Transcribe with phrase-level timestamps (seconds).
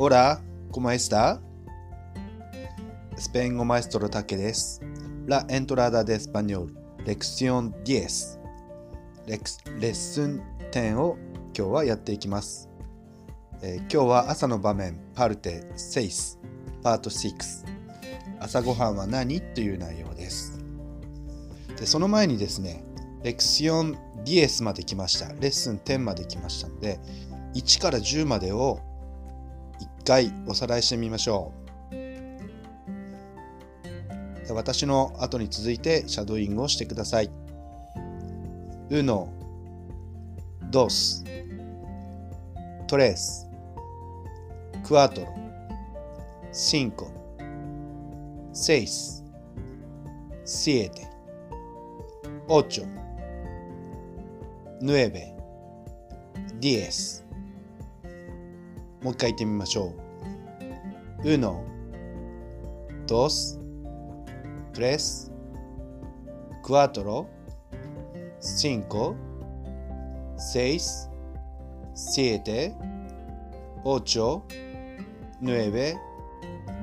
[0.00, 0.40] Hola,
[0.70, 1.40] ¿cómo está?
[3.16, 4.80] スペイン語マエストロタケです。
[5.26, 6.72] La entrada de español,
[7.04, 8.38] lección 10.
[9.26, 9.40] レ
[9.80, 10.40] レッスン
[10.70, 11.18] 10を
[11.52, 12.68] 今日はやっていきます。
[13.60, 16.38] えー今日は朝の場面、パルテ6、
[16.80, 17.32] パート6。
[18.38, 20.62] 朝ごはんは何という内容です。
[21.76, 22.84] で、その前にですね、
[23.24, 25.26] レクシオン10まで来ました。
[25.32, 27.00] レッスン10まで来ましたので、
[27.54, 28.78] 1から10までを
[30.08, 31.52] 回おさらいしてみましょ
[34.48, 34.54] う。
[34.54, 37.30] 私の後に続いてシャドーイングをしてください。
[38.88, 39.28] uno,
[40.70, 41.22] dos,
[42.86, 43.46] tres,
[44.82, 45.26] cuatro,
[46.52, 47.10] cinco,
[48.54, 49.22] seis,
[50.46, 51.06] siete,
[52.48, 52.86] ocho,
[54.80, 55.34] nueve,
[56.58, 57.27] diez.
[59.02, 59.94] もう一回言ってみましょ
[61.22, 61.28] う。
[61.28, 61.64] uno,
[63.06, 63.58] dos,
[64.72, 65.32] tres,
[66.62, 67.26] cuatro,
[68.40, 69.14] cinco,
[70.36, 71.08] seis,
[71.94, 72.72] siete,
[73.84, 74.42] ocho,
[75.40, 75.96] nueve,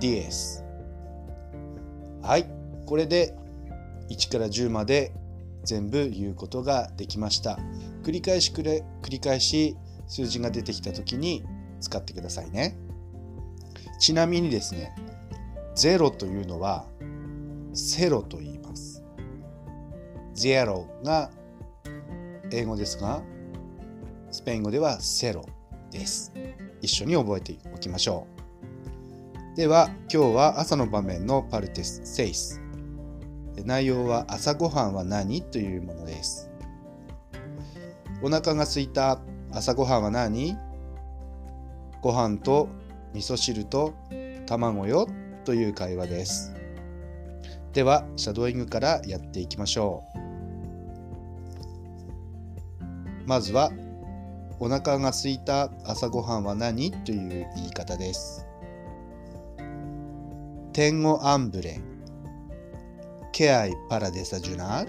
[0.00, 0.64] diez.
[2.22, 2.46] はい、
[2.86, 3.36] これで
[4.08, 5.12] 1から10まで
[5.64, 7.58] 全部言うことができました。
[8.02, 11.44] 繰り返しくれ繰り返し数字が出てきたときに
[11.84, 12.76] 使ってくださいね。
[14.00, 14.94] ちなみにですね、
[15.76, 16.86] 0というのは
[17.72, 19.04] セロと言います。
[20.34, 21.30] ゼロが
[22.50, 23.22] 英語ですが、
[24.30, 25.46] スペイン語ではセロ
[25.90, 26.32] です。
[26.80, 28.26] 一緒に覚えておきましょ
[29.52, 29.56] う。
[29.56, 32.60] では、今日は朝の場面のパルテス6。
[33.64, 36.50] 内容は朝ごはんは何というものです。
[38.22, 39.20] お腹が空いた
[39.52, 40.56] 朝ごはんは何
[42.04, 42.68] ご飯と
[43.14, 43.94] 味噌汁と
[44.44, 45.08] 卵よ
[45.46, 46.54] という会話です。
[47.72, 50.18] では、シャドーイングからやっていきましょう。
[53.26, 53.70] まずは、
[54.60, 58.46] お腹が空いた朝ごはんは何という言い方です。
[60.74, 61.80] Tengo hambre.
[63.32, 64.86] ¿Qué hay para desayunar?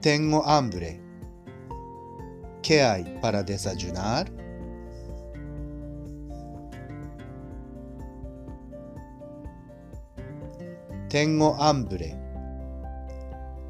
[0.00, 1.09] Tengo hambre.
[2.70, 4.30] ¿Qué hay para desayunar?
[11.08, 12.16] Tengo hambre.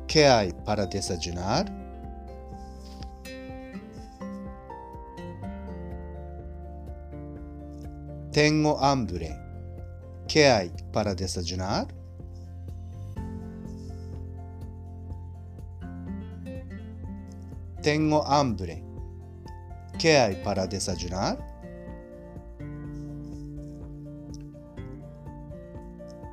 [0.06, 1.65] ¿Qué hay para desayunar?
[8.31, 9.34] Tengo hambre.
[10.28, 11.87] ¿Qué hay para desayunar?
[17.83, 18.90] tengo hambre.
[20.00, 21.37] ¿Qué hay para desayunar?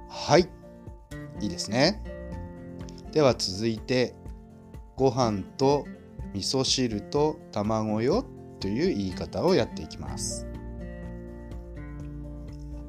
[0.07, 0.47] はい。
[1.41, 2.01] いいですね。
[3.11, 4.15] では続いて、
[4.95, 5.85] ご飯と
[6.33, 8.23] 味噌汁と卵よ
[8.61, 10.47] という言い方をやっていきます。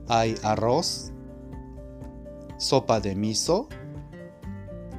[0.06, 1.12] Hay arroz,
[2.56, 3.68] sopa de miso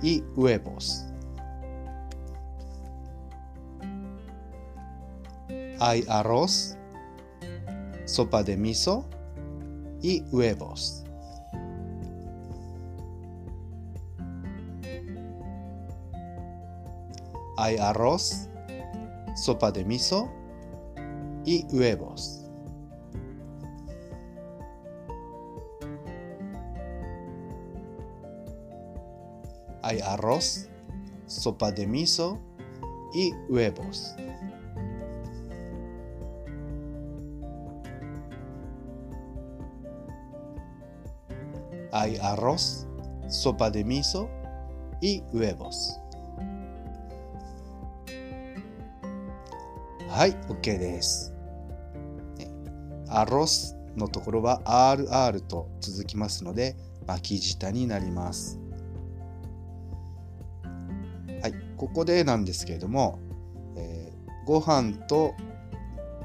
[0.03, 1.08] y huevos.
[5.81, 6.75] Hay arroz,
[8.03, 9.06] sopa de miso
[10.01, 11.06] y huevos.
[17.56, 18.50] Hay arroz,
[19.35, 20.29] sopa de miso
[21.45, 22.45] y huevos.
[29.81, 30.68] Hay arroz,
[31.25, 32.38] sopa de miso
[33.13, 34.13] y huevos.
[41.91, 42.88] Hay arroz,
[43.27, 44.29] sopa de miso
[45.01, 46.00] y huevos.
[50.07, 51.33] はい、OK です。
[53.07, 56.75] アロスのところは RR と続きますので
[57.07, 58.59] 巻き舌になります。
[61.41, 63.19] はい、ここでなんですけれども、
[63.77, 64.19] えー
[64.50, 65.36] ご飯と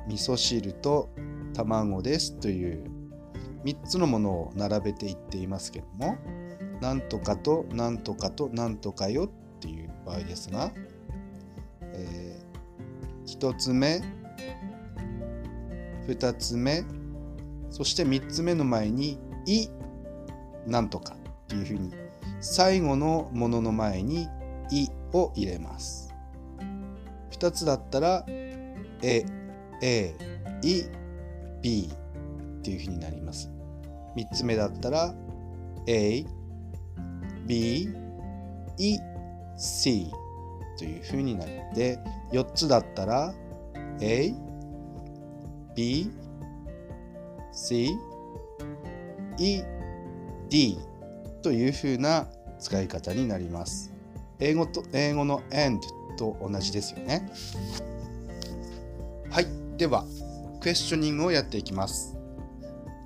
[0.08, 1.11] 味噌汁と
[1.52, 2.90] 卵ですという
[3.64, 6.16] 3つのものを並べていっていますけども、
[6.81, 9.28] なんとかとなんとかとなんとかよっ
[9.61, 10.72] ていう場合ですが、
[11.93, 12.40] え
[13.26, 14.02] 1つ目、
[16.06, 16.84] 2つ目、
[17.70, 19.69] そして3つ目の前に「い」
[20.66, 21.93] なんとかっていうふうに
[22.40, 24.28] 最後のものの前に
[24.70, 26.14] 「い」を入れます。
[27.31, 28.50] 2つだったら「え」
[29.02, 29.25] A、
[29.82, 30.14] A、
[30.62, 30.84] E、
[31.61, 31.90] B
[32.58, 33.50] っていうふうになります。
[34.16, 35.14] 3つ目だったら
[35.87, 36.25] A、
[37.46, 37.88] B、
[38.78, 38.99] E、
[39.56, 40.11] C
[40.78, 41.99] というふうになって、
[42.32, 43.34] 4つだったら
[44.00, 44.34] A、
[45.75, 46.11] B、
[47.52, 47.90] C、
[49.38, 49.62] E、
[50.49, 50.78] D
[51.43, 52.26] というふうな
[52.58, 53.93] 使い方になります。
[54.38, 55.81] 英語と英語の and
[56.16, 57.28] と同じですよね。
[59.31, 59.46] はい。
[59.76, 60.05] では、
[60.61, 62.16] クエスチョニングをやっていきます。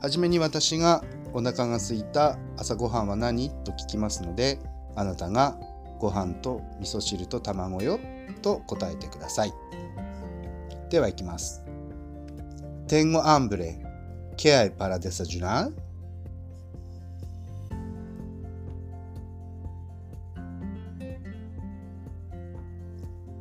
[0.00, 1.02] はじめに私が
[1.32, 4.58] お腹が空いた朝ごはんは何と聞きますので、
[4.96, 5.58] あなたが
[5.98, 7.98] ご飯と味噌汁と卵よ
[8.42, 9.52] と答えてください。
[10.90, 11.64] ではいきます。
[12.86, 13.78] 天語アンブレ、
[14.36, 15.88] ケアイパラデサジュナー。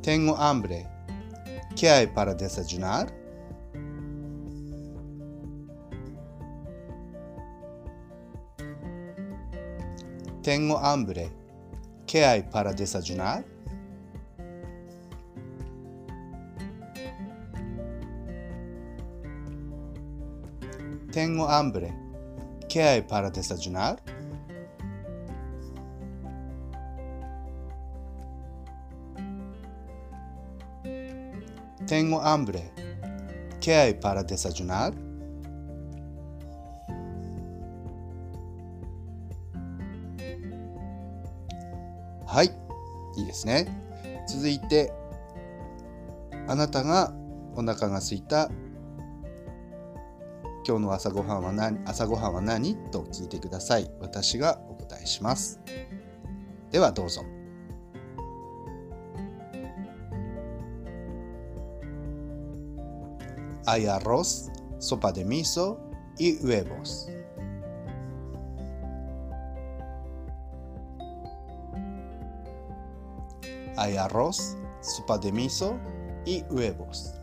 [0.08, 0.86] Tengo hambre.
[1.76, 2.08] ¿Qué hay?
[10.48, 11.30] Tengo hambre.
[12.06, 13.44] ¿Qué hay para desayunar?
[21.12, 21.92] Tengo hambre.
[22.66, 24.00] ¿Qué hay para desayunar?
[31.86, 32.72] Tengo hambre.
[33.60, 35.07] ¿Qué hay para desayunar?
[42.38, 42.52] はい。
[43.16, 43.66] いいですね。
[44.28, 44.92] 続いて、
[46.46, 47.12] あなたが
[47.56, 48.48] お腹が空いた
[50.64, 53.90] 今日の朝ごはんは何朝ごはんは何と聞いてください。
[53.98, 55.60] 私がお答えします。
[56.70, 57.24] ではどうぞ。
[63.66, 65.80] Hay arroz, sopa de miso
[66.20, 67.10] y huevos.
[73.78, 75.78] Hay arroz, sopa de miso
[76.26, 77.14] y huevos.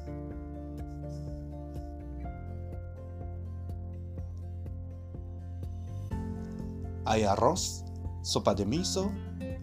[7.04, 7.84] Hay arroz,
[8.22, 9.12] sopa de miso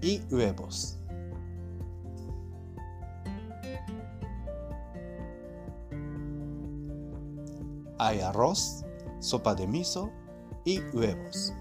[0.03, 0.99] y huevos.
[7.99, 8.85] Hay arroz,
[9.19, 10.11] sopa de miso
[10.67, 11.55] y huevos.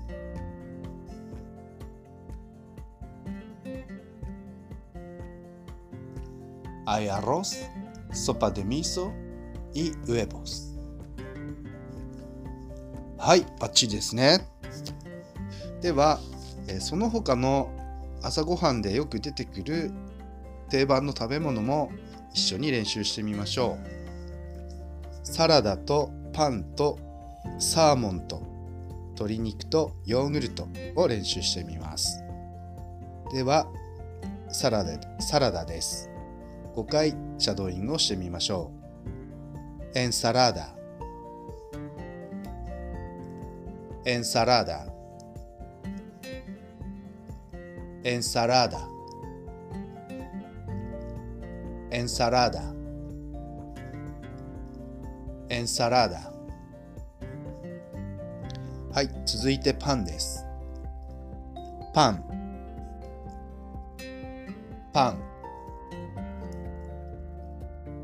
[6.91, 7.69] Hay arroz,
[8.11, 9.13] sopa de miso
[9.73, 10.77] y huevos.
[13.17, 14.45] はい、バッチリですね。
[15.79, 16.19] では、
[16.67, 17.71] えその他の
[18.21, 19.93] 朝ごはんでよく出てくる
[20.69, 21.93] 定番の食べ物も
[22.33, 25.25] 一緒に練習してみましょう。
[25.25, 26.99] サラダとパンと
[27.57, 28.43] サーモンと
[29.13, 30.67] 鶏肉とヨーグルト
[30.97, 32.21] を練習してみます。
[33.31, 33.65] では、
[34.49, 36.10] サラダサラダです。
[36.75, 38.71] 5回シャドーイングをしてみましょ
[39.95, 39.99] う。
[39.99, 40.73] エンサラダ
[44.05, 44.85] エンサラダ
[48.03, 48.79] エンサラダ
[51.91, 52.73] エンサラダ
[55.49, 56.31] エンサラダ
[58.93, 60.45] はい続いてパンです。
[61.93, 62.23] パン。
[64.93, 65.30] パン。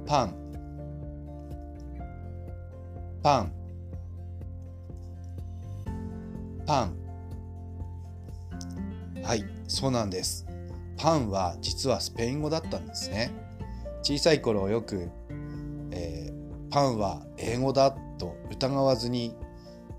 [0.08, 0.34] パン。
[3.22, 3.52] パン。
[6.66, 6.98] パン。
[9.22, 10.48] はいそうなんです。
[10.96, 13.32] パンは実はスペイン語だったんですね。
[14.02, 15.10] 小さい頃よく、
[15.92, 19.36] えー、パンは英語だと疑わずに、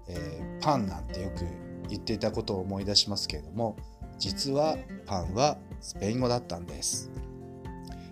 [0.08, 1.44] えー、パンなんてよく
[1.90, 3.76] 言っていたことを思い出しますけれども
[4.18, 7.10] 実はパンはスペイン語だったんです。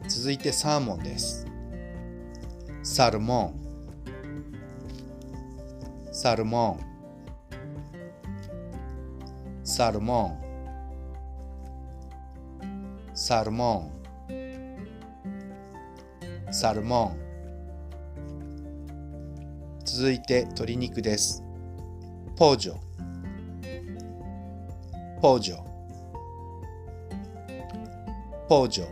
[0.09, 1.56] 続いてサーモンです。
[2.89, 3.53] サルモン。
[6.13, 6.85] サルモン。
[9.65, 10.39] サルモ
[12.63, 13.11] ン。
[13.13, 13.91] サルモ
[14.31, 14.33] ン。
[16.53, 17.17] サルモン。
[19.85, 21.43] 続いて鶏肉です。
[22.37, 22.77] ポージョ。
[25.21, 25.57] ポージョ。
[28.49, 28.87] ポージョ。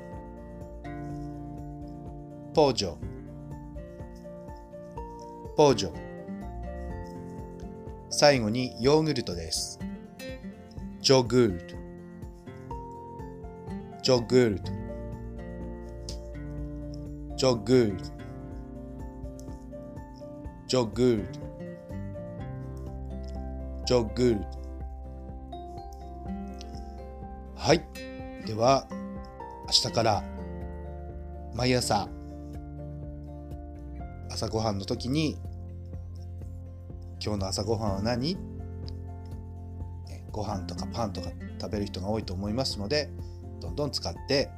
[2.53, 3.14] ポージョ。
[5.57, 5.93] ポージョ
[8.11, 9.79] 最後にヨーグルトです
[11.01, 11.77] ジョグルト
[14.03, 14.73] ジョグルト
[17.37, 18.15] ジョグルト
[20.75, 21.25] Yo good.
[23.87, 24.43] Yo good.
[27.55, 27.83] はい。
[28.45, 28.89] では、
[29.67, 30.25] 明日から
[31.55, 32.09] 毎朝
[34.35, 35.39] 朝ごはんの時に
[37.25, 38.37] 「今日の朝ごはんは何?」
[40.33, 43.09] ご飯とかパンとか食べる人が多いと思いますので
[43.61, 44.51] どんどん使って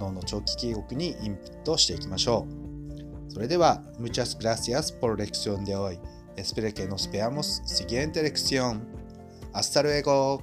[0.00, 2.46] 脳の長期記憶にインプットしていきましょ
[3.28, 3.32] う。
[3.32, 5.92] それでは「Muchas gracias por la lección de hoy.
[5.92, 7.62] Espero que nos veamos.
[7.66, 10.40] Siguiente lección」Hasta luego